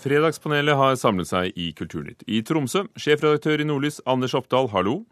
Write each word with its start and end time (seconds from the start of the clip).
Fredagspanelet 0.00 0.76
har 0.80 0.94
samlet 0.96 1.28
seg 1.28 1.56
i 1.60 1.70
Kulturnytt 1.76 2.22
i 2.30 2.40
Tromsø. 2.46 2.86
Sjefredaktør 3.00 3.60
i 3.60 3.66
Nordlys, 3.68 3.98
Anders 4.08 4.32
Oppdal, 4.38 4.70
hallo. 4.72 5.02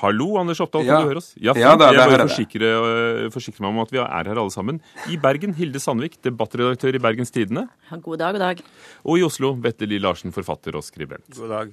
Hallo, 0.00 0.26
Anders 0.40 0.58
Oppdal, 0.60 0.82
kan 0.82 0.90
Ja. 0.90 1.00
du 1.02 1.08
høre 1.12 1.16
oss? 1.22 1.34
Ja, 1.38 1.52
Ja, 1.54 1.76
da, 1.76 1.92
jeg 1.92 1.94
det 1.94 2.08
bare 2.10 2.18
jeg. 2.18 2.28
forsikre, 2.28 2.66
øh, 2.82 3.30
forsikre 3.30 3.60
meg 3.60 3.68
om 3.70 3.78
at 3.78 3.90
vi 3.92 3.98
er 3.98 4.08
her 4.24 4.34
alle 4.34 4.50
sammen. 4.50 4.80
I 5.08 5.16
Bergen, 5.16 5.54
Hilde 5.54 5.78
Sandvik, 5.78 6.20
debattredaktør 6.20 6.94
i 6.96 6.98
Bergens 6.98 7.30
Tidende. 7.30 7.68
Ja, 7.90 7.96
God 7.98 8.18
dag, 8.18 8.32
god 8.34 8.40
dag. 8.40 8.62
Og 9.06 9.18
i 9.18 9.22
Oslo, 9.22 9.54
Bette 9.54 9.86
Lie 9.86 10.00
Larsen, 10.00 10.32
forfatter 10.32 10.74
og 10.74 10.82
skribent. 10.82 11.30
God 11.38 11.48
dag. 11.48 11.72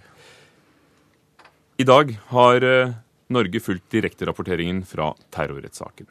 I 1.79 1.83
dag 1.83 2.15
har 2.29 2.55
eh, 2.63 2.93
Norge 3.31 3.59
fulgt 3.59 3.89
direkterapporteringen 3.89 4.85
fra 4.85 5.15
terrorrettssaken. 5.31 6.05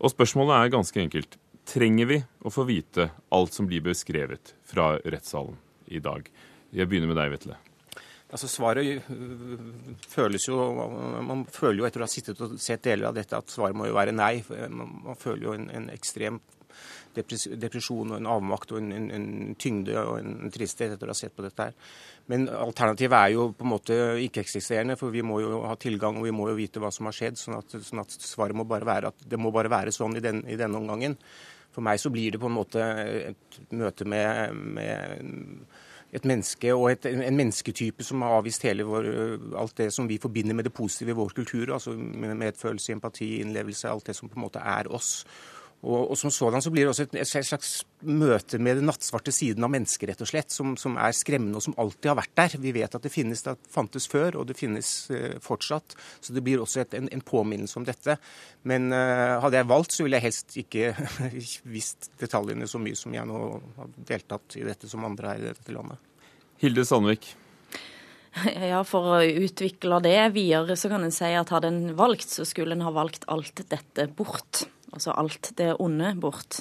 Og 0.00 0.10
spørsmålet 0.14 0.64
er 0.64 0.70
ganske 0.70 0.94
enkelt. 1.02 1.36
Trenger 1.70 2.08
vi 2.10 2.16
å 2.42 2.50
få 2.50 2.64
vite 2.66 3.04
alt 3.30 3.54
som 3.54 3.66
blir 3.70 3.82
beskrevet 3.84 4.56
fra 4.66 4.96
rettssalen 4.98 5.54
i 5.86 6.00
dag? 6.02 6.24
Jeg 6.74 6.90
begynner 6.90 7.12
med 7.12 7.18
deg, 7.20 7.30
Vetle. 7.30 7.58
Altså 8.30 8.48
Svaret 8.50 9.10
øh, 9.10 9.62
føles 10.06 10.46
jo 10.46 10.56
Man 11.26 11.44
føler 11.50 11.80
jo 11.80 11.86
etter 11.86 12.02
å 12.02 12.06
ha 12.06 12.10
sittet 12.10 12.42
og 12.42 12.56
sett 12.62 12.82
deler 12.86 13.08
av 13.08 13.14
dette 13.14 13.38
at 13.38 13.50
svaret 13.50 13.78
må 13.78 13.86
jo 13.86 13.94
være 13.94 14.14
nei. 14.14 14.40
Man, 14.50 14.96
man 15.04 15.18
føler 15.18 15.46
jo 15.46 15.54
en, 15.54 15.68
en 15.70 15.86
ekstrem 15.94 16.40
depresjon 17.14 18.12
og 18.12 18.18
en 18.18 18.28
avmakt 18.30 18.74
og 18.74 18.80
en, 18.80 18.90
en, 18.94 19.06
en 19.14 19.54
tyngde 19.58 19.94
og 19.98 20.20
en 20.20 20.52
tristhet 20.54 20.94
etter 20.94 21.10
å 21.10 21.14
ha 21.14 21.18
sett 21.18 21.34
på 21.36 21.44
dette 21.44 21.68
her. 21.68 21.94
Men 22.30 22.48
alternativet 22.50 23.16
er 23.18 23.34
jo 23.34 23.48
på 23.54 23.66
en 23.66 23.72
måte 23.72 23.96
ikke-eksisterende, 24.26 24.98
for 24.98 25.14
vi 25.14 25.24
må 25.26 25.40
jo 25.42 25.64
ha 25.66 25.74
tilgang 25.80 26.18
og 26.18 26.26
vi 26.26 26.34
må 26.34 26.46
jo 26.50 26.58
vite 26.58 26.82
hva 26.82 26.92
som 26.94 27.10
har 27.10 27.16
skjedd. 27.16 27.38
Sånn 27.38 27.58
at, 27.58 27.78
sånn 27.86 28.02
at 28.02 28.14
svaret 28.14 28.58
må 28.58 28.66
bare 28.70 28.86
være 28.86 29.14
at 29.14 29.26
det 29.26 29.38
må 29.42 29.54
bare 29.54 29.72
være 29.72 29.94
sånn 29.94 30.18
i, 30.18 30.24
den, 30.24 30.44
i 30.50 30.58
denne 30.58 30.78
omgangen. 30.78 31.18
For 31.70 31.84
meg 31.86 32.00
så 32.02 32.10
blir 32.10 32.34
det 32.34 32.40
på 32.42 32.50
en 32.50 32.56
måte 32.56 32.82
et 33.30 33.60
møte 33.70 34.04
med, 34.08 34.54
med 34.78 35.28
et 36.12 36.26
menneske 36.26 36.72
og 36.74 36.88
et, 36.90 37.06
en 37.06 37.36
mennesketype 37.38 38.04
som 38.06 38.24
har 38.26 38.40
avvist 38.40 38.66
hele 38.66 38.86
vår, 38.88 39.06
alt 39.60 39.76
det 39.78 39.90
som 39.94 40.08
vi 40.10 40.18
forbinder 40.22 40.56
med 40.58 40.66
det 40.66 40.74
positive 40.74 41.14
i 41.14 41.18
vår 41.20 41.36
kultur. 41.36 41.72
altså 41.72 41.94
Medfølelse, 41.94 42.92
empati, 42.92 43.36
innlevelse, 43.40 43.88
alt 43.88 44.06
det 44.06 44.16
som 44.18 44.28
på 44.28 44.40
en 44.40 44.46
måte 44.48 44.58
er 44.58 44.90
oss. 44.90 45.24
Og, 45.80 46.10
og 46.10 46.18
Som 46.18 46.30
sådan 46.30 46.62
så 46.62 46.70
blir 46.70 46.84
det 46.84 46.92
også 46.92 47.06
et, 47.06 47.14
et 47.22 47.46
slags 47.46 47.70
møte 48.04 48.58
med 48.60 48.76
den 48.76 48.86
nattsvarte 48.88 49.32
siden 49.32 49.64
av 49.64 49.72
mennesket, 49.72 50.10
rett 50.10 50.20
og 50.20 50.28
slett, 50.28 50.52
som, 50.52 50.74
som 50.76 50.98
er 51.00 51.14
skremmende 51.16 51.56
og 51.56 51.64
som 51.64 51.76
alltid 51.80 52.10
har 52.10 52.18
vært 52.18 52.34
der. 52.36 52.56
Vi 52.60 52.74
vet 52.76 52.96
at 52.96 53.06
det 53.06 53.12
finnes, 53.12 53.42
det 53.46 53.56
fantes 53.72 54.08
før, 54.10 54.42
og 54.42 54.50
det 54.50 54.58
finnes 54.60 54.90
eh, 55.16 55.38
fortsatt. 55.40 55.96
Så 56.20 56.36
det 56.36 56.44
blir 56.44 56.60
også 56.60 56.82
et, 56.84 56.96
en, 56.98 57.08
en 57.08 57.24
påminnelse 57.24 57.80
om 57.80 57.88
dette. 57.88 58.18
Men 58.68 58.92
eh, 58.92 59.38
hadde 59.40 59.56
jeg 59.56 59.70
valgt, 59.72 59.96
så 59.96 60.04
ville 60.04 60.20
jeg 60.20 60.28
helst 60.28 60.56
ikke 60.60 60.92
visst 61.76 62.10
detaljene 62.20 62.68
så 62.68 62.80
mye 62.82 62.98
som 62.98 63.16
jeg 63.16 63.28
nå 63.30 63.44
har 63.80 63.94
deltatt 64.12 64.60
i 64.60 64.66
dette 64.68 64.90
som 64.90 65.08
andre 65.08 65.32
her 65.32 65.44
i 65.46 65.52
dette 65.54 65.76
landet. 65.76 66.10
Hilde 66.60 66.84
Sandvik. 66.84 67.32
Ja, 68.70 68.82
For 68.86 69.16
å 69.16 69.22
utvikle 69.24 69.98
det 70.04 70.18
videre, 70.36 70.76
så 70.78 70.90
kan 70.92 71.02
en 71.02 71.14
si 71.14 71.32
at 71.34 71.50
hadde 71.50 71.70
en 71.72 71.96
valgt, 71.98 72.30
så 72.30 72.44
skulle 72.46 72.76
en 72.76 72.84
ha 72.86 72.92
valgt 72.94 73.24
alt 73.32 73.64
dette 73.72 74.06
bort. 74.14 74.66
Altså 74.94 75.14
alt 75.14 75.52
det 75.58 75.74
onde 75.78 76.14
bort. 76.20 76.60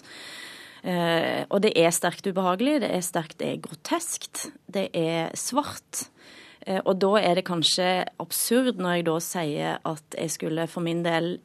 Eh, 0.84 1.44
og 1.50 1.60
det 1.66 1.74
er 1.76 1.92
sterkt 1.92 2.30
ubehagelig, 2.30 2.80
det 2.86 2.92
er 2.96 3.04
sterkt, 3.04 3.40
det 3.42 3.50
er 3.52 3.64
groteskt, 3.64 4.46
det 4.72 4.88
er 4.96 5.34
svart. 5.38 6.06
Eh, 6.64 6.80
og 6.86 7.00
da 7.02 7.16
er 7.20 7.40
det 7.40 7.48
kanskje 7.50 7.90
absurd 8.22 8.80
når 8.80 9.00
jeg 9.00 9.08
da 9.10 9.18
sier 9.24 9.80
at 9.90 10.20
jeg 10.20 10.36
skulle 10.36 10.68
for 10.72 10.86
min 10.86 11.04
del 11.04 11.38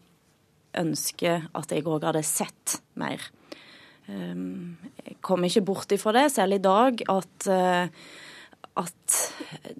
ønske 0.79 1.39
at 1.55 1.73
jeg 1.75 1.87
òg 1.87 2.07
hadde 2.07 2.23
sett 2.27 2.79
mer. 3.01 3.23
Eh, 4.07 4.45
jeg 5.09 5.19
kommer 5.25 5.51
ikke 5.51 5.67
bort 5.67 5.97
ifra 5.97 6.15
det, 6.15 6.29
selv 6.37 6.59
i 6.59 6.63
dag, 6.63 7.03
at, 7.11 7.49
uh, 7.49 7.89
at 8.81 9.17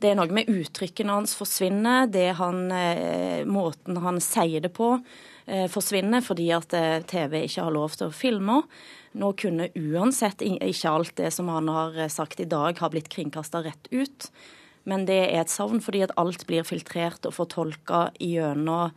det 0.01 0.11
er 0.11 0.19
noe 0.19 0.33
med 0.35 0.51
uttrykkene 0.51 1.17
hans 1.19 1.37
forsvinner. 1.39 2.09
Det 2.13 2.31
han, 2.41 2.67
uh, 2.71 3.45
måten 3.49 4.01
han 4.05 4.21
sier 4.25 4.65
det 4.65 4.73
på, 4.77 4.97
uh, 4.99 5.67
forsvinner 5.73 6.25
fordi 6.25 6.51
at 6.57 6.75
TV 7.11 7.41
ikke 7.45 7.65
har 7.67 7.75
lov 7.75 7.97
til 7.99 8.11
å 8.11 8.17
filme. 8.17 8.63
Nå 9.15 9.31
kunne 9.39 9.71
uansett 9.79 10.43
ikke 10.43 10.91
alt 10.91 11.15
det 11.21 11.31
som 11.35 11.49
han 11.53 11.71
har 11.71 11.97
sagt 12.11 12.43
i 12.43 12.51
dag, 12.51 12.79
ha 12.83 12.91
blitt 12.91 13.13
kringkasta 13.13 13.63
rett 13.67 13.91
ut. 13.95 14.29
Men 14.85 15.07
det 15.09 15.21
er 15.31 15.45
et 15.45 15.53
savn 15.53 15.81
fordi 15.85 16.03
at 16.05 16.13
alt 16.21 16.45
blir 16.49 16.67
filtrert 16.67 17.25
og 17.29 17.37
fortolka 17.39 18.09
gjennom 18.21 18.93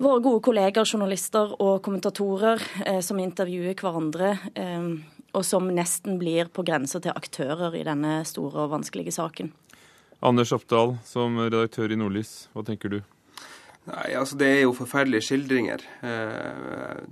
våre 0.00 0.22
gode 0.24 0.40
kolleger, 0.44 0.86
journalister 0.88 1.54
og 1.60 1.82
kommentatorer 1.84 2.62
eh, 2.86 3.00
som 3.04 3.20
intervjuer 3.20 3.76
hverandre, 3.76 4.32
eh, 4.56 4.86
og 5.32 5.44
som 5.46 5.68
nesten 5.74 6.18
blir 6.20 6.50
på 6.52 6.64
grensa 6.66 7.00
til 7.02 7.14
aktører 7.16 7.76
i 7.78 7.86
denne 7.86 8.20
store 8.28 8.66
og 8.66 8.74
vanskelige 8.74 9.14
saken. 9.14 9.52
Anders 10.20 10.52
Oppdal, 10.52 10.98
som 11.08 11.38
redaktør 11.40 11.92
i 11.92 11.96
Nordlys, 11.96 12.50
hva 12.52 12.64
tenker 12.66 12.92
du? 12.92 13.00
Nei, 13.88 14.12
altså 14.18 14.36
Det 14.36 14.48
er 14.48 14.62
jo 14.66 14.76
forferdelige 14.76 15.24
skildringer. 15.30 15.84
Eh, 16.04 17.04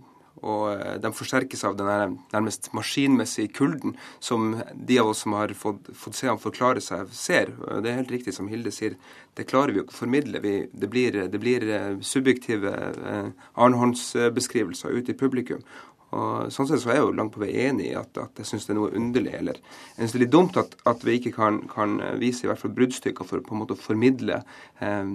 og 0.47 1.01
de 1.03 1.11
forsterkes 1.15 1.65
av 1.67 1.77
den 1.79 2.19
nærmest 2.31 2.69
maskinmessige 2.77 3.51
kulden 3.57 3.97
som 4.23 4.53
de 4.73 4.99
av 5.01 5.11
oss 5.11 5.25
som 5.25 5.35
har 5.35 5.51
fått, 5.59 5.91
fått 5.99 6.19
se 6.19 6.29
ham 6.31 6.39
forklare 6.39 6.83
seg, 6.85 7.11
ser. 7.11 7.51
Det 7.83 7.91
er 7.91 7.99
helt 8.01 8.13
riktig 8.15 8.35
som 8.37 8.51
Hilde 8.51 8.71
sier, 8.75 8.95
det 9.35 9.49
klarer 9.51 9.73
vi 9.73 9.81
jo 9.81 9.87
ikke 9.87 9.97
å 9.97 10.01
formidle. 10.05 10.43
Vi, 10.45 10.55
det, 10.71 10.91
blir, 10.93 11.19
det, 11.33 11.43
blir, 11.43 11.67
subjektive 12.07 12.75
arnhåndsbeskrivelser 13.59 14.95
ute 14.95 15.15
i 15.15 15.19
publikum. 15.19 15.65
Og 16.17 16.53
Sånn 16.55 16.69
sett 16.71 16.81
så 16.81 16.93
er 16.93 16.99
jeg 16.99 17.05
jo 17.05 17.17
langt 17.19 17.35
på 17.35 17.43
vei 17.43 17.51
enig 17.67 17.91
i 17.91 17.97
at, 17.99 18.17
at 18.17 18.41
jeg 18.41 18.49
syns 18.49 18.65
det 18.65 18.73
er 18.73 18.79
noe 18.79 18.93
underlig, 18.97 19.35
eller 19.37 19.59
jeg 19.61 19.99
synes 19.99 20.15
det 20.15 20.19
er 20.19 20.25
litt 20.25 20.35
dumt 20.35 20.61
at, 20.61 20.77
at 20.89 21.03
vi 21.05 21.17
ikke 21.19 21.35
kan, 21.37 21.59
kan, 21.69 21.99
vise 22.21 22.47
i 22.47 22.51
hvert 22.51 22.63
fall 22.63 22.73
bruddstykker 22.79 23.29
for 23.29 23.45
på 23.45 23.57
en 23.57 23.61
måte 23.61 23.77
å 23.77 23.81
formidle 23.81 24.41
eh, 24.81 25.11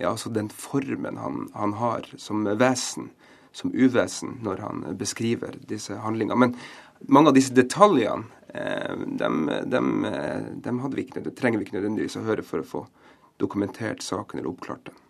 ja, 0.00 0.10
altså 0.10 0.32
den 0.34 0.50
formen 0.50 1.20
han, 1.22 1.46
han 1.54 1.76
har 1.78 2.08
som 2.18 2.42
vesen 2.58 3.12
som 3.54 3.70
uvesen 3.70 4.40
når 4.42 4.64
han 4.64 4.82
beskriver 4.98 5.54
disse 5.70 5.94
handlingene. 6.02 6.34
Men 6.34 6.56
mange 7.06 7.30
av 7.30 7.36
disse 7.38 7.54
detaljene 7.54 8.26
dem, 9.18 9.50
dem, 9.66 10.06
dem 10.62 10.82
vi 10.94 11.04
ikke, 11.04 11.22
trenger 11.34 11.58
vi 11.58 11.66
ikke 11.66 11.76
nødvendigvis 11.78 12.18
å 12.20 12.26
høre 12.26 12.44
for 12.46 12.62
å 12.62 12.68
få 12.68 12.82
dokumentert 13.42 14.02
saken 14.02 14.38
eller 14.38 14.52
oppklart 14.52 14.90
den. 14.90 15.00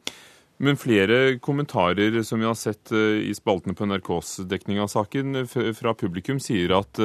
Men 0.62 0.78
flere 0.78 1.38
kommentarer 1.42 2.20
som 2.22 2.38
vi 2.38 2.46
har 2.46 2.54
sett 2.54 2.92
i 2.94 3.32
spaltene 3.34 3.74
på 3.74 3.88
NRKs 3.90 4.36
dekning 4.46 4.78
av 4.80 4.90
saken 4.92 5.42
fra 5.48 5.94
publikum, 5.98 6.38
sier 6.38 6.76
at 6.78 7.00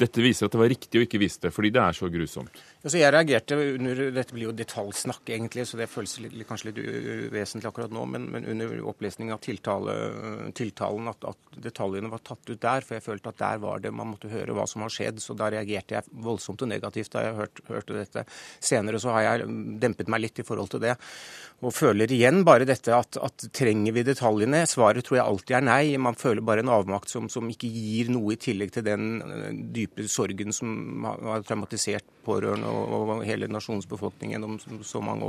dette 0.00 0.22
viser 0.22 0.46
at 0.46 0.54
det 0.54 0.60
var 0.60 0.68
riktig 0.72 1.00
å 1.00 1.06
ikke 1.06 1.20
vise 1.22 1.40
det, 1.46 1.52
fordi 1.54 1.70
det 1.72 1.80
er 1.80 1.96
så 1.96 2.10
grusomt. 2.12 2.60
Altså, 2.84 2.98
jeg 3.00 3.12
reagerte 3.14 3.56
under 3.56 4.00
Dette 4.12 4.34
blir 4.36 4.50
jo 4.50 4.52
detaljsnakk, 4.52 5.30
egentlig, 5.32 5.64
så 5.64 5.78
det 5.80 5.86
føles 5.88 6.18
litt, 6.20 6.34
kanskje 6.44 6.68
litt 6.68 6.80
uvesentlig 6.84 7.70
akkurat 7.70 7.94
nå. 7.96 8.02
Men, 8.12 8.26
men 8.34 8.44
under 8.52 8.74
opplesning 8.90 9.30
av 9.32 9.40
tiltale, 9.44 9.94
tiltalen 10.52 11.08
at, 11.08 11.24
at, 11.30 11.40
detaljene 11.64 12.10
var 12.12 12.20
tatt 12.26 12.44
ut 12.50 12.60
der. 12.60 12.84
For 12.84 12.98
jeg 12.98 13.06
følte 13.06 13.32
at 13.32 13.40
der 13.40 13.62
var 13.62 13.80
det 13.80 13.94
man 13.94 14.10
måtte 14.10 14.28
høre 14.28 14.52
hva 14.52 14.66
som 14.68 14.84
har 14.84 14.92
skjedd. 14.92 15.22
Så 15.24 15.32
da 15.38 15.48
reagerte 15.54 15.96
jeg 15.96 16.20
voldsomt 16.26 16.66
og 16.66 16.70
negativt 16.74 17.16
da 17.16 17.24
jeg 17.24 17.38
hørte, 17.40 17.64
hørte 17.70 17.96
dette. 17.96 18.26
Senere 18.60 19.00
så 19.00 19.16
har 19.16 19.24
jeg 19.30 19.48
dempet 19.80 20.12
meg 20.12 20.26
litt 20.26 20.44
i 20.44 20.46
forhold 20.46 20.74
til 20.74 20.84
det. 20.84 20.98
Og 21.64 21.72
føler 21.72 22.12
igjen 22.12 22.42
bare 22.44 22.68
dette 22.68 22.92
at, 22.92 23.16
at 23.16 23.46
trenger 23.56 23.96
vi 23.96 24.04
detaljene? 24.04 24.66
Svaret 24.68 25.06
tror 25.08 25.22
jeg 25.22 25.24
alltid 25.24 25.56
er 25.56 25.64
nei. 25.70 25.82
Man 25.96 26.20
føler 26.20 26.44
bare 26.44 26.60
en 26.60 26.74
avmakt 26.74 27.08
som, 27.08 27.32
som 27.32 27.48
ikke 27.48 27.72
gir 27.72 28.12
noe 28.12 28.36
i 28.36 28.40
tillegg 28.44 28.76
til 28.76 28.84
den 28.84 29.08
dype 29.72 30.04
sorgen 30.12 30.52
som 30.52 31.08
har 31.08 31.48
traumatisert 31.48 32.04
pårørende 32.28 32.73
og, 32.74 33.22
hele 33.24 33.48
nasjonens 33.50 33.88
befolkning 33.88 34.34
gjennom 34.34 34.58
så 34.84 35.00
mange 35.04 35.28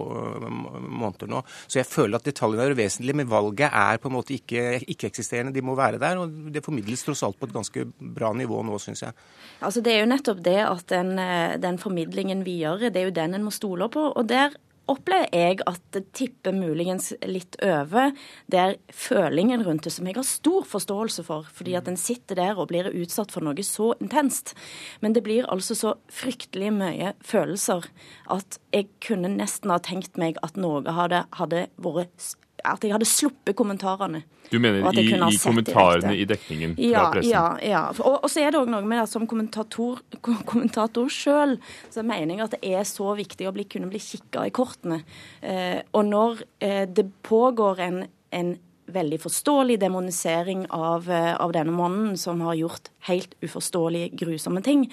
måneder 0.89 1.31
nå. 1.31 1.41
Så 1.67 1.79
jeg 1.79 1.89
føler 1.89 2.19
at 2.19 2.27
detaljene 2.27 2.65
er 2.65 2.77
vesentlige, 2.77 3.17
men 3.21 3.29
valget 3.31 3.69
er 3.69 4.01
på 4.01 4.11
en 4.11 4.17
måte 4.17 4.35
ikke 4.35 4.81
ikke-eksisterende. 4.83 5.53
De 5.55 5.63
må 5.65 5.77
være 5.77 6.01
der, 6.01 6.19
og 6.21 6.51
det 6.53 6.63
formidles 6.65 7.05
tross 7.05 7.23
alt 7.27 7.39
på 7.39 7.49
et 7.49 7.55
ganske 7.55 7.87
bra 8.17 8.33
nivå 8.35 8.61
nå, 8.65 8.79
syns 8.81 9.05
jeg. 9.05 9.17
Altså 9.61 9.83
Det 9.85 9.93
er 9.93 10.03
jo 10.03 10.11
nettopp 10.11 10.43
det 10.45 10.59
at 10.65 10.85
den, 10.91 11.15
den 11.63 11.81
formidlingen 11.81 12.43
gjør, 12.45 12.89
det 12.89 13.01
er 13.01 13.09
jo 13.09 13.17
den 13.17 13.37
en 13.37 13.45
må 13.45 13.53
stole 13.53 13.89
på. 13.91 14.09
og 14.15 14.29
der 14.29 14.55
opplever 14.91 15.29
jeg 15.33 15.61
at 15.69 15.81
det 15.95 16.03
tipper 16.17 16.55
muligens 16.55 17.11
litt 17.25 17.57
over 17.65 18.13
der 18.51 18.75
følingen 18.93 19.63
rundt 19.65 19.87
det, 19.87 19.93
som 19.95 20.07
jeg 20.07 20.17
har 20.17 20.27
stor 20.27 20.67
forståelse 20.69 21.25
for, 21.27 21.49
fordi 21.53 21.75
at 21.79 21.89
en 21.89 21.99
sitter 21.99 22.39
der 22.39 22.59
og 22.59 22.69
blir 22.71 22.91
utsatt 22.91 23.33
for 23.33 23.45
noe 23.45 23.65
så 23.65 23.93
intenst. 23.99 24.53
Men 25.01 25.15
det 25.15 25.25
blir 25.25 25.49
altså 25.51 25.77
så 25.77 25.95
fryktelig 26.11 26.71
mye 26.75 27.13
følelser 27.25 27.89
at 28.33 28.59
jeg 28.75 28.89
kunne 29.05 29.31
nesten 29.35 29.73
ha 29.73 29.79
tenkt 29.83 30.19
meg 30.21 30.39
at 30.45 30.57
noe 30.59 30.83
hadde, 30.85 31.25
hadde 31.39 31.67
vært 31.81 32.35
at 32.73 32.83
jeg 32.85 32.93
hadde 32.95 33.07
sluppet 33.09 33.55
kommentarene. 33.57 34.23
Du 34.51 34.59
mener 34.61 34.85
i, 34.93 35.05
i 35.09 35.37
kommentarene 35.41 36.13
i 36.15 36.25
dekningen 36.29 36.75
fra 36.77 36.89
ja, 36.89 37.05
pressen? 37.13 37.31
Ja. 37.31 37.45
ja. 37.65 37.83
Og, 37.97 38.19
og, 38.19 38.27
så 38.31 38.43
er 38.43 38.53
det 38.53 38.61
òg 38.61 38.69
noe 38.71 38.85
med 38.85 39.01
det 39.01 39.07
som 39.11 39.25
kommentator, 39.29 40.03
kommentator 40.51 41.09
sjøl, 41.11 41.57
så 41.93 42.05
mener 42.05 42.35
jeg 42.35 42.45
at 42.45 42.57
det 42.57 42.75
er 42.77 42.85
så 42.89 43.15
viktig 43.17 43.49
å 43.49 43.55
bli, 43.55 43.67
kunne 43.69 43.89
bli 43.91 44.01
kikka 44.03 44.45
i 44.47 44.53
kortene. 44.55 45.01
Eh, 45.41 45.81
og 45.95 46.05
når 46.11 46.45
eh, 46.63 46.85
det 46.85 47.09
pågår 47.25 47.83
en, 47.87 48.05
en 48.35 48.55
veldig 48.85 49.19
forståelig 49.23 49.79
demonisering 49.81 50.65
av, 50.69 51.09
eh, 51.09 51.35
av 51.35 51.53
denne 51.55 51.73
mannen 51.73 52.17
som 52.17 52.41
har 52.41 52.55
gjort 52.55 52.91
helt 53.09 53.33
uforståelige, 53.41 54.13
grusomme 54.15 54.61
ting, 54.61 54.91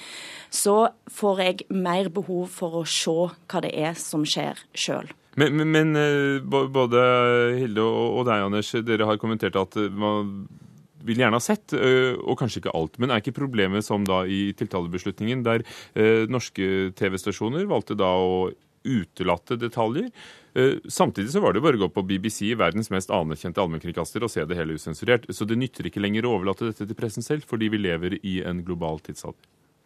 så 0.50 0.88
får 1.10 1.42
jeg 1.44 1.66
mer 1.68 2.08
behov 2.08 2.48
for 2.48 2.82
å 2.82 2.86
se 2.88 3.10
hva 3.12 3.64
det 3.64 3.74
er 3.76 3.98
som 3.98 4.24
skjer 4.24 4.58
sjøl. 4.72 5.12
Men, 5.40 5.56
men, 5.56 5.70
men, 5.72 5.94
eh, 5.96 6.42
både 6.44 7.04
Hilde 7.56 7.86
og 7.86 8.26
deg, 8.28 8.48
Anders, 8.48 8.74
dere 8.84 9.08
har 9.08 9.20
kommentert 9.20 9.56
at 9.60 9.78
man 9.90 10.44
vil 11.02 11.18
gjerne 11.18 11.34
ha 11.34 11.42
sett, 11.42 11.72
og 11.74 12.36
kanskje 12.38 12.60
ikke 12.60 12.74
alt. 12.78 13.00
Men 13.02 13.10
er 13.10 13.18
ikke 13.18 13.34
problemet 13.34 13.82
som 13.82 14.04
da 14.06 14.20
i 14.22 14.52
tiltalebeslutningen, 14.54 15.40
der 15.42 15.64
norske 16.30 16.92
TV-stasjoner 16.94 17.66
valgte 17.66 17.96
da 17.98 18.06
å 18.06 18.44
utelate 18.86 19.58
detaljer? 19.58 20.12
Eh, 20.54 20.74
samtidig 20.88 21.30
så 21.30 21.40
var 21.40 21.52
det 21.52 21.62
bare 21.64 21.78
å 21.78 21.84
gå 21.86 21.88
på 21.94 22.04
BBC, 22.04 22.52
verdens 22.58 22.90
mest 22.92 23.12
anerkjente 23.14 23.62
allmennkringkaster, 23.62 24.24
og 24.24 24.32
se 24.32 24.44
det 24.44 24.58
hele 24.58 24.76
usensurert. 24.76 25.28
Så 25.32 25.48
det 25.48 25.58
nytter 25.60 25.88
ikke 25.88 26.02
lenger 26.02 26.28
å 26.28 26.36
overlate 26.36 26.68
dette 26.68 26.86
til 26.86 26.98
pressen 26.98 27.24
selv, 27.24 27.46
fordi 27.48 27.70
vi 27.72 27.80
lever 27.80 28.18
i 28.20 28.40
en 28.44 28.62
global 28.66 29.00
tidsalder. 29.04 29.40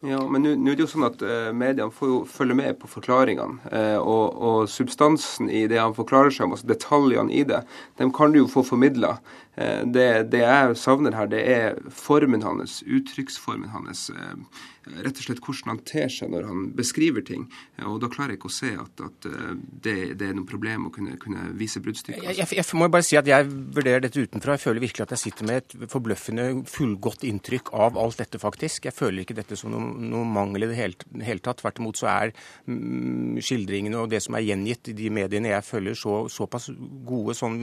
Ja, 0.04 0.18
men 0.28 0.44
nå 0.44 0.68
er 0.68 0.76
det 0.76 0.84
jo 0.84 0.90
sånn 0.90 1.06
at 1.06 1.22
uh, 1.24 1.54
mediene 1.56 1.88
får 1.94 2.10
jo 2.10 2.16
følge 2.28 2.56
med 2.58 2.76
på 2.82 2.88
forklaringene. 2.90 3.56
Uh, 3.72 3.96
og, 3.96 4.36
og, 4.36 4.58
substansen 4.68 5.48
i 5.48 5.64
det 5.70 5.80
han 5.80 5.96
forklarer 5.96 6.34
seg 6.34 6.44
om, 6.46 6.52
altså 6.52 6.68
detaljene 6.68 7.32
i 7.32 7.46
det, 7.48 7.62
dem 7.96 8.12
kan 8.14 8.34
du 8.34 8.42
jo 8.42 8.50
få 8.52 8.64
formidla. 8.66 9.14
Uh, 9.56 9.82
det, 9.88 10.06
det, 10.32 10.44
jeg 10.44 10.78
savner 10.80 11.16
her, 11.16 11.30
det 11.32 11.42
er 11.48 11.78
formen 11.90 12.44
hans, 12.46 12.82
uttrykksformen 12.86 13.72
hans. 13.74 14.08
Uh, 14.14 14.62
rett 14.86 15.18
og 15.18 15.24
slett 15.24 15.42
hvordan 15.42 15.72
han 15.72 15.80
ter 15.86 16.10
seg 16.12 16.30
når 16.32 16.46
han 16.46 16.66
beskriver 16.76 17.24
ting. 17.26 17.46
Og 17.86 17.98
da 18.02 18.10
klarer 18.12 18.34
jeg 18.34 18.40
ikke 18.40 18.50
å 18.50 18.54
se 18.54 18.72
at, 18.78 19.02
at 19.02 19.28
eh, 19.28 19.54
det, 19.56 19.96
det, 20.20 20.28
er 20.28 20.36
noe 20.36 20.48
problem 20.48 20.88
å 20.88 20.92
kunne, 20.94 21.16
kunne 21.20 21.50
vise 21.58 21.82
bruddstykker. 21.82 22.22
Jeg, 22.22 22.38
jeg, 22.38 22.58
jeg, 22.60 22.66
må 22.78 22.88
bare 22.92 23.06
si 23.06 23.18
at 23.18 23.26
jeg 23.28 23.48
vurderer 23.48 24.04
dette 24.04 24.22
utenfra. 24.22 24.56
Jeg 24.56 24.64
føler 24.66 24.84
virkelig 24.86 25.06
at 25.06 25.14
jeg 25.16 25.24
sitter 25.24 25.48
med 25.48 25.62
et 25.62 25.90
forbløffende 25.92 26.46
fullgodt 26.70 27.26
inntrykk 27.26 27.72
av 27.76 27.98
alt 28.00 28.22
dette, 28.22 28.40
faktisk. 28.42 28.86
Jeg 28.88 28.96
føler 28.96 29.24
ikke 29.24 29.38
dette 29.38 29.58
som 29.58 29.74
noe, 29.74 29.90
noe 30.06 30.26
mangel 30.28 30.68
i 30.68 30.70
det 30.70 30.78
hele, 30.78 31.10
hele, 31.26 31.42
tatt. 31.42 31.60
Tvert 31.62 31.80
imot 31.80 31.98
så 31.98 32.10
er 32.12 32.34
mm, 32.68 33.40
skildringene 33.42 34.04
og 34.04 34.10
det 34.12 34.22
som 34.24 34.36
er 34.36 34.44
gjengitt 34.46 34.92
i 34.92 34.96
de 34.96 35.10
mediene 35.14 35.54
jeg 35.54 35.66
følger, 35.66 35.98
så, 35.98 36.18
såpass 36.30 36.68
gode 37.06 37.34
sånn, 37.36 37.58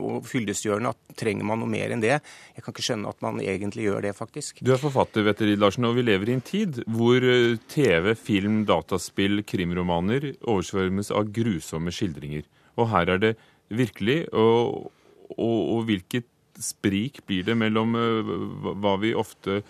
og 0.00 0.24
fyldestgjørende 0.26 0.94
at 0.94 1.18
trenger 1.20 1.33
man 1.42 1.58
noe 1.58 1.70
mer 1.70 1.90
enn 1.90 2.04
det? 2.04 2.20
Jeg 2.54 2.62
kan 2.62 2.70
ikke 2.70 2.86
skjønne 2.86 3.10
at 3.10 3.24
man 3.24 3.42
egentlig 3.42 3.88
gjør 3.88 4.06
det, 4.06 4.14
faktisk. 4.14 4.62
Du 4.62 4.70
er 4.70 4.78
forfatter, 4.78 5.26
Vetterid 5.26 5.58
Larsen, 5.58 5.88
og 5.88 5.98
vi 5.98 6.06
lever 6.06 6.30
i 6.30 6.38
en 6.38 6.44
tid 6.44 6.54
tid 6.54 6.82
hvor 6.90 7.24
eh, 7.24 7.56
TV, 7.70 8.12
film, 8.18 8.62
dataspill, 8.68 9.42
krimromaner 9.46 10.32
oversvømmes 10.42 11.12
av 11.14 11.32
grusomme 11.34 11.92
skildringer. 11.94 12.46
Og 12.78 12.90
her 12.92 13.14
er 13.14 13.22
det 13.22 13.32
virkelig. 13.68 14.24
Og, 14.32 14.90
og, 15.36 15.58
og 15.76 15.88
hvilket 15.88 16.28
sprik 16.60 17.22
blir 17.28 17.46
det 17.46 17.58
mellom 17.58 17.96
eh, 17.98 18.34
hva 18.82 18.96
vi 19.02 19.14
ofte 19.16 19.62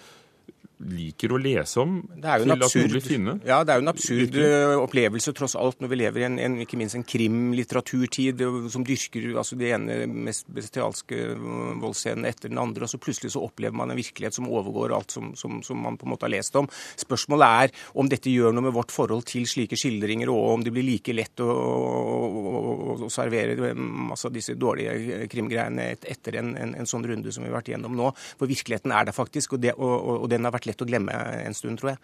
liker 0.82 1.32
å 1.32 1.38
lese 1.40 1.80
om 1.80 2.00
til 2.18 2.54
at 2.54 2.64
du 2.74 2.88
blir 2.90 3.04
finne? 3.04 3.36
Ja, 3.46 3.62
det 3.64 3.74
er 3.74 3.80
jo 3.80 3.84
en 3.84 3.92
absurd 3.92 4.38
opplevelse 4.82 5.34
tross 5.36 5.54
alt 5.58 5.80
når 5.82 5.92
vi 5.92 5.98
lever 6.00 6.24
i 6.24 6.26
en, 6.28 6.38
en 6.42 6.56
ikke 6.64 6.78
minst 6.80 6.98
en 6.98 7.06
krimlitteraturtid 7.06 8.42
som 8.72 8.86
dyrker 8.86 9.30
altså 9.38 9.58
det 9.60 9.70
ene 9.76 9.98
mest 10.10 10.48
bestialske 10.54 11.34
voldsscenen 11.80 12.26
etter 12.28 12.52
den 12.52 12.60
andre, 12.60 12.86
og 12.86 12.92
så 12.92 13.00
plutselig 13.02 13.34
så 13.34 13.42
opplever 13.44 13.76
man 13.76 13.92
en 13.92 13.98
virkelighet 13.98 14.36
som 14.36 14.48
overgår 14.50 14.94
alt 14.96 15.14
som, 15.14 15.32
som, 15.38 15.60
som, 15.66 15.80
man 15.80 15.98
på 16.00 16.08
en 16.08 16.14
måte 16.14 16.26
har 16.26 16.34
lest 16.34 16.56
om. 16.58 16.68
Spørsmålet 17.00 17.64
er 17.64 17.86
om 18.00 18.10
dette 18.10 18.32
gjør 18.32 18.54
noe 18.54 18.68
med 18.68 18.76
vårt 18.76 18.94
forhold 18.94 19.26
til 19.30 19.46
slike 19.48 19.78
skildringer, 19.78 20.30
og 20.32 20.56
om 20.56 20.64
det 20.64 20.72
blir 20.74 20.86
like 20.86 21.14
lett 21.14 21.42
å, 21.44 21.48
å, 21.50 22.64
å 23.06 23.12
servere 23.12 23.72
masse 23.74 24.28
av 24.28 24.34
disse 24.34 24.56
dårlige 24.58 25.28
krimgreiene 25.32 25.90
etter 25.94 26.40
en, 26.40 26.54
en, 26.58 26.74
en, 26.80 26.88
sånn 26.88 27.06
runde 27.06 27.32
som 27.34 27.44
vi 27.44 27.50
har 27.50 27.58
vært 27.58 27.72
igjennom 27.72 27.96
nå. 27.98 28.10
For 28.40 28.50
virkeligheten 28.50 28.94
er 28.94 29.08
der 29.08 29.16
faktisk, 29.16 29.56
og, 29.56 29.64
det, 29.64 29.74
og, 29.78 30.24
og 30.24 30.28
den 30.32 30.46
har 30.46 30.54
vært 30.54 30.68
lett 30.70 30.73
lett 30.74 30.84
å 30.84 30.88
glemme 30.90 31.14
en 31.14 31.54
stund, 31.54 31.78
tror 31.80 31.94
jeg. 31.94 31.98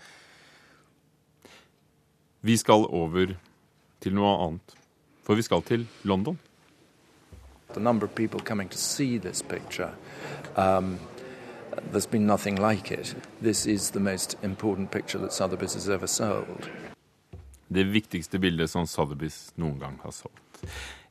Vi 2.40 2.56
skal 2.56 2.86
over 2.88 3.34
til 4.00 4.16
noe 4.16 4.36
annet, 4.46 4.76
for 5.26 5.36
vi 5.36 5.44
skal 5.44 5.62
til 5.66 5.86
London. 6.08 6.38
The 7.74 7.80
number 7.80 8.06
of 8.06 8.14
people 8.14 8.40
coming 8.40 8.68
to 8.68 8.78
see 8.78 9.18
this 9.18 9.42
picture, 9.42 9.92
um, 10.56 10.98
there's 11.92 12.08
been 12.08 12.26
nothing 12.26 12.56
like 12.56 12.90
it. 12.90 13.14
This 13.42 13.66
is 13.66 13.90
the 13.90 14.00
most 14.00 14.36
important 14.42 14.90
picture 14.90 15.18
that 15.18 15.32
Sotheby's 15.32 15.74
has 15.74 15.88
ever 15.88 16.06
sold. 16.06 16.70
Det 17.68 17.84
viktigste 17.84 18.38
bildet 18.38 18.70
som 18.70 18.86
Sotheby's 18.86 19.52
noen 19.54 19.78
gang 19.78 20.00
har 20.02 20.10
solgt. 20.10 20.64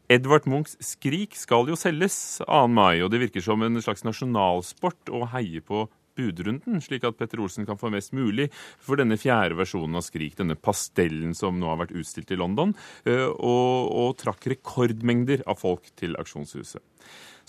Edvard 0.10 0.48
Munchs 0.48 0.76
'Skrik' 0.82 1.38
skal 1.38 1.70
jo 1.70 1.78
selges 1.78 2.42
2. 2.42 2.68
mai, 2.68 3.00
og 3.02 3.12
det 3.12 3.22
virker 3.22 3.42
som 3.46 3.62
en 3.62 3.82
slags 3.82 4.04
nasjonalsport 4.04 5.12
å 5.14 5.28
heie 5.30 5.62
på 5.62 5.86
budrunden, 6.20 6.80
slik 6.84 7.08
at 7.08 7.18
Petter 7.20 7.42
Olsen 7.44 7.68
kan 7.70 7.80
få 7.80 7.92
mest 7.94 8.14
mulig 8.18 8.50
for 8.54 9.00
denne 9.00 9.18
fjerde 9.20 9.58
versjonen 9.60 10.00
av 10.00 10.06
Skrik, 10.06 10.38
denne 10.40 10.60
pastellen 10.60 11.36
som 11.38 11.60
nå 11.60 11.72
har 11.72 11.82
vært 11.86 11.96
utstilt 11.98 12.36
i 12.36 12.40
London, 12.40 12.76
eh, 13.08 13.28
og, 13.28 13.92
og 14.04 14.16
trakk 14.22 14.52
rekordmengder 14.54 15.46
av 15.50 15.62
folk 15.64 15.88
til 16.00 16.20
aksjonshuset. 16.20 16.84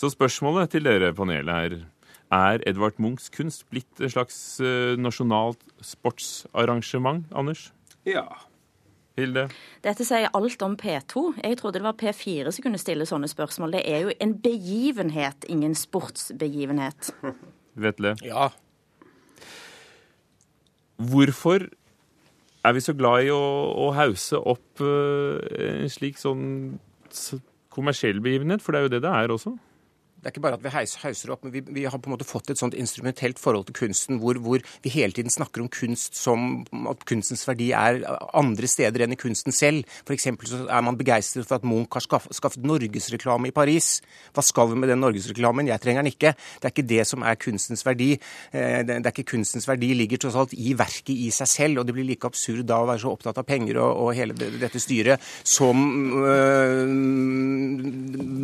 Så 0.00 0.08
spørsmålet 0.14 0.72
til 0.72 0.86
dere 0.86 1.12
panelet 1.16 1.56
er 1.56 1.82
er 2.30 2.62
Edvard 2.68 2.98
Munchs 3.02 3.26
kunst 3.34 3.64
blitt 3.72 4.00
et 4.00 4.12
slags 4.14 4.36
uh, 4.62 4.94
nasjonalt 4.94 5.60
sportsarrangement, 5.82 7.26
Anders? 7.34 7.72
Ja. 8.06 8.28
Hilde? 9.18 9.48
Dette 9.84 10.06
sier 10.06 10.30
alt 10.36 10.62
om 10.62 10.76
P2. 10.78 11.24
Jeg 11.42 11.58
trodde 11.60 11.80
det 11.80 11.88
var 11.88 11.98
P4 11.98 12.52
som 12.54 12.64
kunne 12.64 12.80
stille 12.80 13.08
sånne 13.08 13.28
spørsmål. 13.28 13.74
Det 13.74 13.82
er 13.90 14.06
jo 14.06 14.14
en 14.22 14.36
begivenhet, 14.40 15.48
ingen 15.50 15.74
sportsbegivenhet. 15.76 17.10
Vetle? 17.74 18.16
Ja. 18.24 18.50
Hvorfor 21.00 21.68
er 22.64 22.76
vi 22.76 22.82
så 22.84 22.92
glad 22.96 23.24
i 23.24 23.32
å, 23.32 23.40
å 23.86 23.90
hause 23.96 24.40
opp 24.40 24.82
uh, 24.84 25.40
en 25.56 25.88
slik 25.92 26.20
sånn 26.20 26.78
kommersiell 27.72 28.20
begivenhet? 28.24 28.64
For 28.64 28.74
det 28.74 28.80
er 28.80 28.88
jo 28.88 28.94
det 28.96 29.04
det 29.06 29.14
er 29.22 29.34
også. 29.34 29.54
Det 30.20 30.28
er 30.28 30.34
ikke 30.34 30.42
bare 30.44 30.58
at 30.58 30.64
vi 30.64 30.70
hauser 30.76 31.30
opp, 31.32 31.46
men 31.46 31.52
vi, 31.54 31.62
vi, 31.64 31.86
har 31.88 31.96
på 31.96 32.10
en 32.10 32.12
måte 32.12 32.26
fått 32.28 32.50
et 32.52 32.60
sånt 32.60 32.74
instrumentelt 32.76 33.38
forhold 33.40 33.70
til 33.70 33.76
kunsten 33.78 34.18
hvor, 34.20 34.36
hvor, 34.44 34.60
vi 34.84 34.92
hele 34.92 35.16
tiden 35.16 35.32
snakker 35.32 35.62
om 35.64 35.70
kunst 35.72 36.18
som 36.18 36.60
at 36.90 37.06
kunstens 37.08 37.46
verdi 37.48 37.70
er 37.72 38.02
andre 38.36 38.68
steder 38.68 39.06
enn 39.06 39.16
i 39.16 39.20
kunsten 39.20 39.54
selv. 39.56 39.88
F.eks. 40.04 40.28
så 40.50 40.60
er 40.66 40.84
man 40.84 40.98
begeistret 41.00 41.48
for 41.48 41.56
at 41.56 41.64
Munch 41.64 41.96
har 41.96 42.04
skaffet, 42.04 42.36
skaffet 42.36 42.66
norgesreklame 42.68 43.48
i 43.48 43.54
Paris. 43.56 43.88
Hva 44.36 44.44
skal 44.44 44.68
vi 44.74 44.82
med 44.82 44.92
den 44.92 45.00
norgesreklamen? 45.00 45.70
Jeg 45.72 45.80
trenger 45.80 46.04
den 46.04 46.12
ikke. 46.12 46.34
Det 46.36 46.68
er 46.68 46.74
ikke 46.74 46.88
det 46.92 47.08
som 47.08 47.24
er 47.24 47.40
kunstens 47.40 47.86
verdi. 47.88 48.10
Eh, 48.52 48.82
det 48.84 49.00
er 49.00 49.10
ikke 49.14 49.30
kunstens 49.32 49.68
verdi 49.70 49.94
ligger 49.96 50.20
tross 50.20 50.36
alt 50.36 50.52
i 50.52 50.76
verket 50.76 51.14
i 51.16 51.30
seg 51.32 51.48
selv, 51.48 51.80
og 51.80 51.88
det 51.88 51.96
blir 51.96 52.08
like 52.10 52.28
absurd 52.28 52.68
da 52.68 52.82
å 52.84 52.90
være 52.92 53.06
så 53.06 53.14
opptatt 53.14 53.40
av 53.40 53.48
penger 53.48 53.80
og, 53.80 54.04
og 54.04 54.12
hele 54.20 54.36
dette 54.36 54.84
styret 54.84 55.24
som 55.48 55.80
øh, 56.28 56.84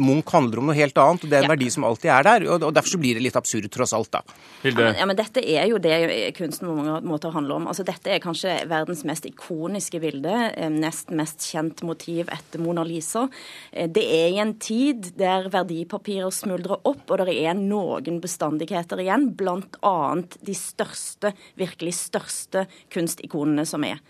Munch 0.07 0.33
handler 0.33 0.65
om 0.65 0.73
noe 0.73 0.81
helt 0.81 0.97
annet. 1.05 1.29
og 1.29 1.31
det 1.31 1.37
er 1.37 1.45
en 1.45 1.53
verdi 1.53 1.66
verdi 1.67 1.75
som 1.75 1.85
alltid 1.85 2.11
er 2.11 2.25
der. 2.25 2.47
og 2.49 2.75
Derfor 2.75 2.95
så 2.95 2.99
blir 3.01 3.15
det 3.15 3.25
litt 3.25 3.37
absurd, 3.37 3.69
tross 3.71 3.93
alt, 3.93 4.11
da. 4.13 4.23
Hilde? 4.63 4.95
Ja, 4.97 5.07
men 5.07 5.17
dette 5.17 5.43
er 5.43 5.67
jo 5.69 5.79
det 5.79 6.35
kunsten 6.37 6.69
på 6.69 6.75
mange 6.77 7.01
måter 7.07 7.33
handler 7.35 7.57
om. 7.57 7.67
Altså, 7.69 7.85
dette 7.85 8.11
er 8.11 8.23
kanskje 8.23 8.67
verdens 8.69 9.05
mest 9.05 9.27
ikoniske 9.27 10.01
bilde. 10.01 10.53
Eh, 10.57 10.71
nest 10.71 11.11
mest 11.11 11.47
kjent 11.51 11.83
motiv 11.83 12.29
etter 12.33 12.63
Mona 12.63 12.85
Lisa. 12.85 13.29
Eh, 13.73 13.89
det 13.89 14.05
er 14.05 14.35
i 14.35 14.41
en 14.43 14.55
tid 14.59 15.13
der 15.19 15.51
verdipapirer 15.51 16.31
smuldrer 16.31 16.81
opp, 16.85 17.07
og 17.11 17.25
det 17.25 17.37
er 17.37 17.55
noen 17.55 18.21
bestandigheter 18.21 19.01
igjen, 19.03 19.31
bl.a. 19.37 19.97
de 20.17 20.57
største, 20.57 21.33
virkelig 21.59 21.97
største 21.99 22.67
kunstikonene 22.93 23.67
som 23.67 23.85
er. 23.87 24.03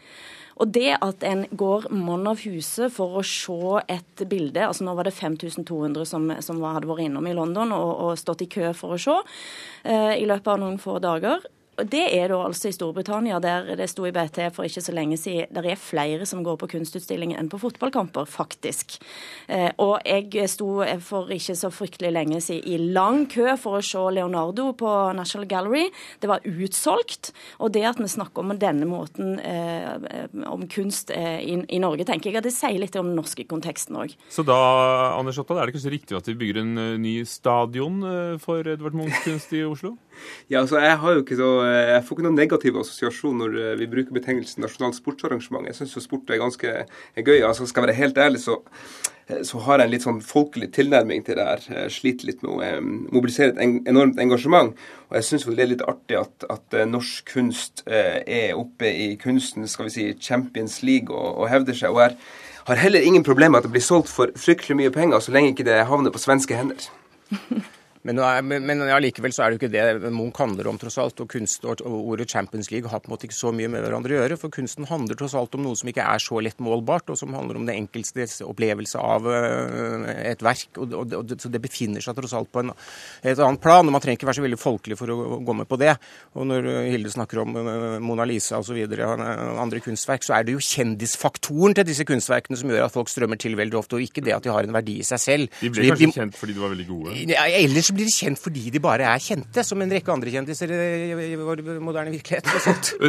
Og 0.56 0.70
det 0.72 0.94
at 1.04 1.24
en 1.26 1.44
går 1.52 1.90
mann 1.92 2.26
av 2.30 2.40
huset 2.46 2.92
for 2.94 3.18
å 3.20 3.24
se 3.26 3.82
et 3.92 4.22
bilde 4.28 4.62
altså 4.64 4.86
Nå 4.86 4.94
var 4.96 5.08
det 5.08 5.16
5200 5.16 6.06
som, 6.08 6.30
som 6.40 6.62
hadde 6.64 6.88
vært 6.88 7.04
innom 7.06 7.28
i 7.28 7.34
London 7.36 7.74
og, 7.76 7.90
og 8.06 8.20
stått 8.20 8.46
i 8.46 8.50
kø 8.50 8.72
for 8.76 8.96
å 8.96 9.00
se 9.00 9.16
uh, 9.20 10.14
i 10.16 10.24
løpet 10.28 10.52
av 10.54 10.62
noen 10.62 10.80
få 10.80 10.96
dager. 11.04 11.44
Det 11.76 12.06
er 12.16 12.30
da 12.32 12.38
altså 12.40 12.70
i 12.70 12.74
Storbritannia, 12.74 13.36
der 13.42 13.74
det 13.76 13.88
sto 13.92 14.06
i 14.08 14.12
BT 14.14 14.38
for 14.56 14.64
ikke 14.64 14.80
så 14.80 14.94
lenge 14.96 15.18
siden. 15.20 15.50
Der 15.52 15.66
er 15.68 15.76
flere 15.76 16.24
som 16.28 16.40
går 16.44 16.56
på 16.62 16.70
kunstutstillinger 16.72 17.36
enn 17.36 17.50
på 17.52 17.60
fotballkamper, 17.60 18.24
faktisk. 18.24 18.96
Eh, 19.52 19.68
og 19.82 20.00
jeg 20.06 20.48
sto 20.48 20.70
for 21.04 21.28
ikke 21.32 21.56
så 21.58 21.68
fryktelig 21.74 22.14
lenge 22.14 22.40
siden 22.40 22.64
i 22.64 22.78
lang 22.96 23.26
kø 23.28 23.58
for 23.60 23.76
å 23.76 23.84
se 23.84 24.00
Leonardo 24.16 24.70
på 24.78 24.94
National 25.18 25.48
Gallery. 25.50 25.90
Det 26.22 26.30
var 26.30 26.46
utsolgt. 26.48 27.34
Og 27.60 27.74
det 27.76 27.84
at 27.84 28.00
vi 28.00 28.08
snakker 28.08 28.40
om 28.40 28.56
denne 28.56 28.88
måten 28.88 29.36
eh, 29.44 29.92
om 30.48 30.64
kunst 30.72 31.12
eh, 31.12 31.42
i, 31.44 31.60
i, 31.60 31.82
Norge, 31.82 32.08
tenker 32.08 32.32
jeg 32.32 32.40
at 32.40 32.48
det 32.48 32.56
sier 32.56 32.80
litt 32.80 32.96
om 32.96 33.10
den 33.10 33.20
norske 33.20 33.44
konteksten 33.44 34.00
òg. 34.00 34.16
Så 34.32 34.46
da 34.48 34.56
Anders 35.18 35.36
Otta, 35.42 35.60
er 35.60 35.68
det 35.68 35.76
kanskje 35.76 35.92
riktig 35.92 36.16
at 36.16 36.32
vi 36.32 36.38
bygger 36.40 36.62
en 36.64 36.74
ny 37.04 37.18
stadion 37.28 38.00
for 38.40 38.64
Edvard 38.64 38.96
Munchs 38.96 39.20
kunst 39.26 39.52
i 39.52 39.66
Oslo? 39.66 39.96
Ja, 40.50 40.60
altså 40.60 40.78
jeg 40.82 40.98
har 41.02 41.16
jo 41.16 41.24
ikke 41.24 41.38
så, 41.38 41.50
jeg 41.66 42.04
får 42.06 42.16
ikke 42.16 42.26
noen 42.28 42.38
negativ 42.38 42.78
assosiasjon 42.80 43.42
når 43.42 43.58
eh, 43.62 43.74
vi 43.80 43.90
bruker 43.90 44.14
betegnelsen 44.14 44.64
nasjonalt 44.64 44.98
sportsarrangement. 44.98 45.66
Jeg 45.70 45.78
syns 45.80 45.96
jo 45.96 46.04
sport 46.04 46.30
er 46.30 46.42
ganske 46.42 46.72
er 46.86 47.26
gøy. 47.26 47.42
altså 47.46 47.66
Skal 47.66 47.82
jeg 47.82 47.90
være 47.90 48.00
helt 48.00 48.18
ærlig, 48.22 48.40
så, 48.44 48.58
eh, 49.26 49.42
så 49.48 49.60
har 49.66 49.80
jeg 49.80 49.88
en 49.90 49.94
litt 49.96 50.06
sånn 50.06 50.22
folkelig 50.24 50.70
tilnærming 50.76 51.26
til 51.26 51.40
det 51.40 51.48
her. 51.50 51.68
Jeg 51.82 51.94
sliter 51.98 52.30
litt 52.30 52.46
med 52.46 52.52
å 52.54 52.62
eh, 52.66 52.80
mobilisere 53.14 53.54
et 53.54 53.88
enormt 53.90 54.22
engasjement. 54.22 54.74
Og 55.10 55.20
jeg 55.20 55.28
syns 55.28 55.46
det 55.50 55.66
er 55.66 55.72
litt 55.74 55.86
artig 55.86 56.20
at, 56.20 56.48
at 56.50 56.80
norsk 56.90 57.30
kunst 57.30 57.84
er 57.86 58.56
oppe 58.58 58.90
i 58.90 59.12
kunsten, 59.20 59.68
skal 59.70 59.86
vi 59.86 59.94
si, 59.94 60.08
Champions 60.18 60.80
League 60.82 61.14
og, 61.14 61.42
og 61.42 61.50
hevder 61.52 61.78
seg. 61.78 61.94
og 61.94 62.02
er 62.08 62.18
har 62.66 62.74
heller 62.82 63.00
ingen 63.00 63.22
problemer 63.22 63.50
med 63.50 63.58
at 63.58 63.68
det 63.68 63.70
blir 63.76 63.84
solgt 63.84 64.10
for 64.10 64.32
fryktelig 64.34 64.76
mye 64.76 64.90
penger, 64.90 65.20
så 65.22 65.30
lenge 65.30 65.52
ikke 65.54 65.68
det 65.68 65.84
havner 65.86 66.10
på 66.10 66.18
svenske 66.18 66.58
hender. 66.58 66.88
Men, 68.06 68.62
men 68.66 68.82
allikevel 68.94 69.34
så 69.34 69.44
er 69.44 69.50
det 69.50 69.56
jo 69.56 69.62
ikke 69.64 69.72
det 69.72 70.10
Munch 70.14 70.38
handler 70.38 70.70
om, 70.70 70.78
tross 70.80 70.98
alt. 71.02 71.20
Og 71.22 71.30
kunst 71.32 71.64
og 71.66 71.82
ordet 71.86 72.28
Champions 72.30 72.70
League 72.72 72.90
har 72.90 73.02
på 73.02 73.10
en 73.10 73.16
måte 73.16 73.28
ikke 73.28 73.38
så 73.38 73.52
mye 73.54 73.70
med 73.72 73.82
hverandre 73.84 74.14
å 74.14 74.20
gjøre. 74.20 74.38
For 74.40 74.54
kunsten 74.54 74.86
handler 74.88 75.18
tross 75.18 75.34
alt 75.38 75.56
om 75.58 75.64
noe 75.66 75.78
som 75.78 75.90
ikke 75.90 76.04
er 76.06 76.22
så 76.22 76.40
lett 76.44 76.62
målbart, 76.62 77.10
og 77.12 77.18
som 77.18 77.34
handler 77.36 77.58
om 77.58 77.66
det 77.68 77.76
enkeltes 77.76 78.38
opplevelse 78.46 79.02
av 79.02 79.26
øh, 79.26 80.06
et 80.32 80.44
verk. 80.46 80.68
Og, 80.76 80.94
og, 81.00 81.16
og, 81.20 81.34
så 81.42 81.50
det 81.52 81.62
befinner 81.64 82.04
seg 82.04 82.18
tross 82.18 82.36
alt 82.38 82.52
på 82.52 82.62
en, 82.62 82.72
et 83.26 83.42
annet 83.42 83.62
plan. 83.62 83.86
og 83.86 83.96
Man 83.96 84.04
trenger 84.04 84.20
ikke 84.20 84.30
være 84.30 84.40
så 84.40 84.46
veldig 84.46 84.60
folkelig 84.60 85.00
for 85.00 85.12
å 85.12 85.40
gå 85.46 85.58
med 85.62 85.70
på 85.70 85.80
det. 85.82 85.96
Og 86.38 86.46
når 86.48 86.70
Hilde 86.92 87.12
snakker 87.14 87.42
om 87.42 87.58
øh, 87.62 87.98
Mona 88.04 88.28
Lisa 88.28 88.60
osv., 88.62 88.78
andre 88.86 89.82
kunstverk, 89.82 90.24
så 90.26 90.38
er 90.38 90.46
det 90.46 90.54
jo 90.56 90.62
kjendisfaktoren 90.62 91.74
til 91.76 91.88
disse 91.88 92.06
kunstverkene 92.06 92.58
som 92.58 92.70
gjør 92.70 92.86
at 92.86 92.94
folk 92.94 93.10
strømmer 93.10 93.40
til 93.40 93.56
veldig 93.58 93.80
ofte, 93.80 93.98
og 93.98 94.06
ikke 94.06 94.24
det 94.24 94.34
at 94.36 94.46
de 94.46 94.52
har 94.54 94.66
en 94.66 94.74
verdi 94.76 94.98
i 95.02 95.06
seg 95.06 95.22
selv. 95.22 95.60
De 95.60 95.70
ble 95.72 95.90
kanskje 95.90 96.06
de, 96.06 96.12
kjent 96.20 96.38
fordi 96.38 96.56
de 96.56 96.62
var 96.62 96.72
veldig 96.74 96.88
gode? 96.88 97.16
Ja, 97.32 97.46
ellers 97.58 97.90
blir 97.96 98.08
de 98.08 98.14
kjent 98.14 98.40
fordi 98.40 98.70
de 98.74 98.82
bare 98.82 99.08
er 99.08 99.22
kjente, 99.22 99.64
som 99.66 99.82
en 99.82 99.92
rekke 99.92 100.12
andre 100.12 100.32
kjendiser 100.32 100.72
i 100.72 101.34
vår 101.40 101.62
moderne 101.82 102.12
virkelighet. 102.14 102.48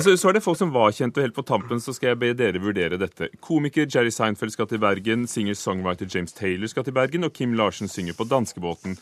Så, 0.07 0.15
så, 0.15 0.29
er 0.29 0.37
det 0.37 0.43
folk 0.45 0.59
som 0.59 0.71
var 0.73 0.93
kjente, 0.95 1.19
og 1.21 1.27
helt 1.27 1.37
på 1.37 1.45
tampen 1.47 1.81
så 1.83 1.93
skal 1.95 2.13
jeg 2.13 2.19
be 2.21 2.29
dere 2.37 2.61
vurdere 2.61 2.99
dette. 2.99 3.29
Komiker 3.43 3.87
Jerry 3.89 4.11
Seinfeld 4.13 4.53
skal 4.53 4.69
til 4.69 4.81
Bergen, 4.81 5.25
singer-songwriter 5.29 6.09
James 6.13 6.35
Taylor 6.35 6.69
skal 6.71 6.85
til 6.87 6.95
Bergen, 6.95 7.27
og 7.27 7.33
Kim 7.35 7.55
Larsen 7.57 7.91
synger 7.91 8.17
på 8.17 8.27
danskebåten. 8.29 8.97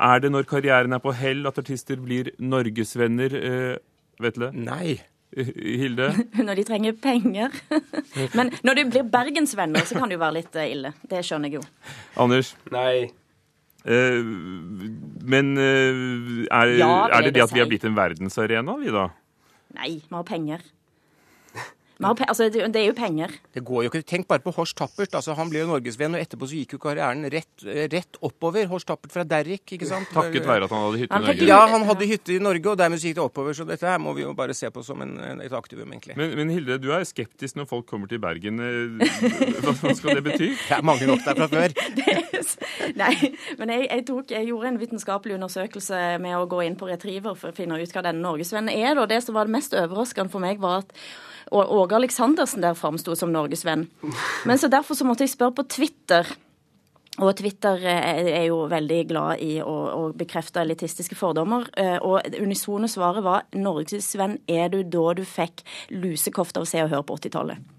Er 0.00 0.22
det 0.22 0.32
når 0.32 0.48
karrieren 0.48 0.96
er 0.96 1.02
på 1.02 1.12
hell 1.16 1.46
at 1.50 1.60
artister 1.60 2.00
blir 2.00 2.32
norgesvenner, 2.40 3.36
eh, 3.36 3.78
Vetle? 4.20 4.50
Nei. 4.56 4.98
Hilde? 5.30 6.10
Når 6.46 6.58
de 6.58 6.64
trenger 6.66 6.96
penger. 6.98 7.54
Men 8.36 8.50
når 8.66 8.74
du 8.74 8.82
blir 8.90 9.06
bergensvenner, 9.06 9.86
så 9.86 10.00
kan 10.00 10.10
det 10.10 10.18
jo 10.18 10.22
være 10.24 10.40
litt 10.40 10.56
eh, 10.58 10.72
ille. 10.74 10.90
Det 11.06 11.22
skjønner 11.26 11.52
jeg 11.52 11.60
jo. 11.60 11.92
Anders? 12.18 12.54
Nei. 12.74 13.12
Uh, 13.80 14.20
men 15.24 15.54
uh, 15.56 16.42
er, 16.44 16.74
ja, 16.76 16.90
det 17.08 17.16
er, 17.16 17.24
det 17.28 17.34
det 17.38 17.44
at 17.46 17.54
vi 17.54 17.62
har 17.62 17.70
blitt 17.70 17.86
en 17.88 17.96
verdensarena, 17.96 18.76
vi 18.80 18.92
da? 18.92 19.06
Nei, 19.78 19.94
vi 20.02 20.16
har 20.16 20.26
penger. 20.28 20.64
Altså, 22.00 22.48
det 22.48 22.80
er 22.80 22.86
jo 22.86 22.94
penger. 22.96 23.34
Det 23.54 23.62
går 23.66 23.84
jo 23.84 23.90
ikke. 23.90 24.02
Tenk 24.08 24.28
bare 24.28 24.40
på 24.40 24.52
Horst 24.56 24.76
Tappert. 24.78 25.12
Altså, 25.14 25.34
han 25.36 25.50
ble 25.52 25.60
jo 25.62 25.68
norgesvenn, 25.68 26.16
og 26.16 26.22
etterpå 26.22 26.48
så 26.48 26.56
gikk 26.56 26.74
jo 26.76 26.80
karrieren 26.80 27.26
rett, 27.32 27.64
rett 27.92 28.20
oppover. 28.24 28.64
Horst 28.70 28.88
Tappert 28.88 29.12
fra 29.12 29.24
Derrick, 29.28 29.66
ikke 29.76 29.88
sant? 29.88 30.08
Takket 30.14 30.48
være 30.48 30.68
at 30.68 30.72
han 30.72 30.86
hadde 30.86 31.02
hytte 31.02 31.20
i 31.20 31.26
Norge? 31.26 31.48
Ja, 31.50 31.60
han 31.74 31.84
hadde 31.88 32.08
hytte 32.08 32.34
i 32.36 32.40
Norge, 32.42 32.72
og 32.72 32.80
dermed 32.80 33.04
gikk 33.04 33.18
det 33.18 33.24
oppover. 33.24 33.56
Så 33.56 33.68
dette 33.68 33.88
her 33.88 34.00
må 34.00 34.14
vi 34.16 34.24
jo 34.24 34.32
bare 34.38 34.56
se 34.56 34.70
på 34.72 34.84
som 34.86 35.04
en, 35.04 35.16
et 35.44 35.56
aktivum, 35.56 35.92
egentlig. 35.92 36.16
Men, 36.20 36.32
men, 36.40 36.54
Hilde, 36.54 36.80
du 36.80 36.88
er 36.96 37.04
skeptisk 37.08 37.60
når 37.60 37.68
folk 37.70 37.88
kommer 37.90 38.08
til 38.10 38.22
Bergen. 38.22 38.60
Hva, 39.60 39.72
hva 39.76 39.92
skal 39.96 40.16
det 40.18 40.24
bety? 40.24 40.50
Det 40.56 40.76
er 40.78 40.84
mange 40.86 41.06
nok 41.08 41.20
der 41.24 41.36
fra 41.36 41.48
før. 41.50 41.74
nei, 43.02 43.14
men 43.58 43.72
jeg, 43.74 43.88
jeg, 43.90 44.04
tok, 44.08 44.30
jeg, 44.32 44.46
gjorde 44.48 44.72
en 44.72 44.80
vitenskapelig 44.80 45.36
undersøkelse 45.36 46.00
med 46.22 46.36
å 46.38 46.46
gå 46.50 46.62
inn 46.64 46.78
på 46.80 46.88
Retriever 46.88 47.36
for 47.38 47.52
å 47.52 47.56
finne 47.56 47.78
ut 47.80 47.94
hva 47.94 48.04
denne 48.06 48.24
norgesvennen 48.24 48.72
er. 48.72 48.96
Og 49.00 49.10
det 49.10 49.20
som 49.24 49.36
var 49.36 49.48
det 49.48 49.56
mest 49.56 49.76
overraskende 49.76 50.32
for 50.32 50.42
meg, 50.42 50.60
var 50.62 50.84
at 50.84 50.94
og 51.50 51.72
Åge 51.80 51.98
Aleksandersen 51.98 52.62
der 52.62 52.78
framsto 52.78 53.16
som 53.18 53.32
norgesvenn. 53.34 53.88
Men 54.46 54.58
så 54.58 54.70
derfor 54.70 54.98
så 54.98 55.06
måtte 55.06 55.26
jeg 55.26 55.34
spørre 55.34 55.58
på 55.58 55.66
Twitter. 55.70 56.28
Og 57.20 57.34
Twitter 57.36 57.82
eh, 57.90 58.28
er 58.30 58.44
jo 58.48 58.62
veldig 58.70 59.00
glad 59.10 59.42
i 59.44 59.58
å, 59.60 59.74
å 59.92 60.04
bekrefte 60.16 60.62
elitistiske 60.62 61.18
fordommer. 61.18 61.66
Eh, 61.76 61.98
og 61.98 62.38
unisone 62.38 62.88
svaret 62.88 63.26
var 63.26 63.44
'Norgesvenn 63.52 64.38
er 64.48 64.70
du 64.72 64.82
da 64.82 65.12
du 65.18 65.24
fikk 65.26 65.64
lusekofte 65.90 66.62
av 66.62 66.70
Se 66.70 66.80
og 66.84 66.90
Hør 66.94 67.04
på 67.04 67.18
80-tallet'. 67.18 67.76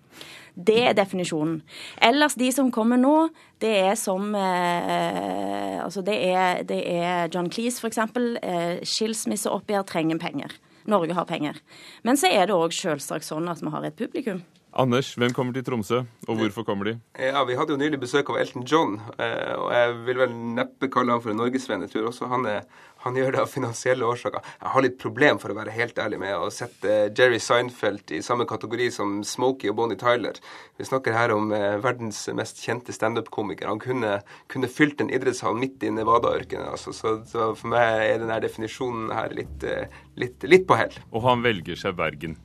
Det 0.52 0.82
er 0.84 0.94
definisjonen. 0.94 1.62
Ellers, 2.04 2.36
de 2.36 2.50
som 2.52 2.72
kommer 2.76 3.00
nå, 3.00 3.30
det 3.64 3.72
er 3.88 3.96
som 3.96 4.36
eh, 4.36 5.80
Altså, 5.82 6.04
det 6.06 6.18
er, 6.28 6.62
det 6.68 6.82
er 6.92 7.32
John 7.34 7.50
Cleese, 7.50 7.80
f.eks. 7.80 7.98
Eh, 8.44 8.84
Skilsmisseoppgjør 8.84 9.88
trenger 9.88 10.20
penger. 10.22 10.54
Norge 10.90 11.14
har 11.18 11.28
penger. 11.30 11.60
Men 12.04 12.18
så 12.18 12.32
er 12.32 12.48
det 12.50 12.58
òg 12.58 12.74
selvsagt 12.76 13.28
sånn 13.28 13.50
at 13.52 13.62
vi 13.62 13.70
har 13.74 13.86
et 13.88 13.98
publikum. 14.00 14.42
Anders, 14.72 15.10
hvem 15.20 15.34
kommer 15.36 15.52
til 15.52 15.66
Tromsø, 15.68 15.98
og 16.32 16.38
hvorfor 16.40 16.64
kommer 16.64 16.88
de? 16.88 16.94
Ja, 17.20 17.44
Vi 17.44 17.58
hadde 17.60 17.74
jo 17.74 17.80
nylig 17.80 18.00
besøk 18.00 18.30
av 18.32 18.38
Elton 18.40 18.64
John, 18.64 19.02
eh, 19.20 19.52
og 19.58 19.68
jeg 19.76 19.98
vil 20.08 20.22
vel 20.22 20.36
neppe 20.56 20.88
kalle 20.88 21.12
han 21.12 21.20
for 21.20 21.34
en 21.34 21.42
norgesvenn. 21.42 21.84
Jeg 21.84 21.92
tror 21.92 22.08
også 22.08 22.30
han, 22.32 22.46
er, 22.48 22.64
han, 23.04 23.18
gjør 23.18 23.36
det 23.36 23.42
av 23.44 23.52
finansielle 23.52 24.08
årsaker. 24.08 24.46
Jeg 24.62 24.74
har 24.74 24.86
litt 24.86 24.98
problem, 25.02 25.40
for 25.42 25.54
å 25.54 25.58
være 25.58 25.74
helt 25.76 26.00
ærlig, 26.02 26.20
med 26.22 26.36
å 26.38 26.52
sette 26.54 26.98
Jerry 27.18 27.40
Seinfeld 27.42 28.14
i 28.16 28.22
samme 28.26 28.48
kategori 28.50 28.90
som 28.94 29.20
Smokey 29.28 29.72
og 29.72 29.80
Bonnie 29.80 30.00
Tyler. 30.00 30.40
Vi 30.78 30.88
snakker 30.88 31.16
her 31.16 31.34
om 31.36 31.52
eh, 31.56 31.78
verdens 31.82 32.24
mest 32.38 32.62
kjente 32.64 32.96
standup-komiker. 32.96 33.70
Han 33.72 33.82
kunne, 33.82 34.20
kunne, 34.52 34.72
fylt 34.72 35.02
en 35.04 35.12
idrettshall 35.14 35.58
midt 35.60 35.84
i 35.86 35.94
Nevada-ørkenen. 35.94 36.72
Altså, 36.74 36.94
så, 36.96 37.18
så, 37.28 37.52
for 37.58 37.74
meg 37.74 38.06
er 38.08 38.22
denne 38.24 38.40
definisjonen 38.44 39.12
her 39.16 39.36
litt, 39.38 39.68
eh, 39.68 40.02
litt, 40.22 40.48
litt 40.50 40.68
på 40.70 40.80
hell. 40.80 40.96
Og 41.12 41.26
han 41.28 41.46
velger 41.46 41.80
seg 41.80 41.98
Bergen. 42.00 42.38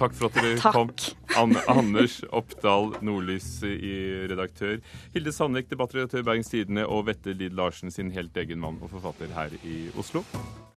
Takk 0.00 0.14
for 0.16 0.30
at 0.30 0.38
dere 0.38 0.56
Takk. 0.58 0.74
kom. 0.74 0.90
An 1.36 1.56
Anders 1.68 2.22
Oppdal 2.32 2.94
Nordlys 3.04 3.62
i 3.66 3.94
redaktør. 4.30 4.80
Hilde 5.14 5.32
Sandvik, 5.32 5.70
debattredaktør 5.70 6.24
Bergens 6.26 6.48
Tidende, 6.52 6.86
og 6.86 7.06
Vette 7.06 7.32
Lid 7.36 7.56
Larsen 7.56 7.90
sin 7.90 8.10
helt 8.16 8.36
egen 8.36 8.60
mann 8.60 8.80
og 8.82 8.90
forfatter 8.90 9.32
her 9.36 9.56
i 9.64 9.88
Oslo. 9.98 10.24